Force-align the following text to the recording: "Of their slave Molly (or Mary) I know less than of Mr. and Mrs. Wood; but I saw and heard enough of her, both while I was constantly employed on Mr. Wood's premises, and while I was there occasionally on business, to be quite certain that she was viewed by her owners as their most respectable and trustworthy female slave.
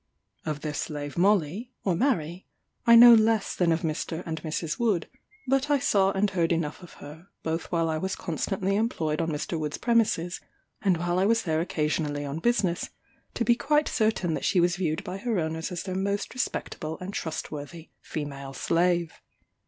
"Of 0.47 0.61
their 0.61 0.73
slave 0.73 1.15
Molly 1.15 1.69
(or 1.83 1.93
Mary) 1.93 2.47
I 2.87 2.95
know 2.95 3.13
less 3.13 3.55
than 3.55 3.71
of 3.71 3.81
Mr. 3.83 4.23
and 4.25 4.41
Mrs. 4.41 4.79
Wood; 4.79 5.07
but 5.45 5.69
I 5.69 5.77
saw 5.77 6.09
and 6.13 6.27
heard 6.31 6.51
enough 6.51 6.81
of 6.81 6.93
her, 6.93 7.27
both 7.43 7.65
while 7.71 7.87
I 7.87 7.99
was 7.99 8.15
constantly 8.15 8.75
employed 8.77 9.21
on 9.21 9.29
Mr. 9.29 9.59
Wood's 9.59 9.77
premises, 9.77 10.41
and 10.81 10.97
while 10.97 11.19
I 11.19 11.27
was 11.27 11.43
there 11.43 11.61
occasionally 11.61 12.25
on 12.25 12.39
business, 12.39 12.89
to 13.35 13.45
be 13.45 13.53
quite 13.55 13.87
certain 13.87 14.33
that 14.33 14.43
she 14.43 14.59
was 14.59 14.75
viewed 14.75 15.03
by 15.03 15.17
her 15.19 15.37
owners 15.37 15.71
as 15.71 15.83
their 15.83 15.93
most 15.93 16.33
respectable 16.33 16.97
and 16.99 17.13
trustworthy 17.13 17.89
female 18.01 18.53
slave. 18.53 19.21